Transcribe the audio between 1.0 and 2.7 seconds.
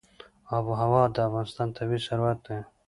د افغانستان طبعي ثروت دی.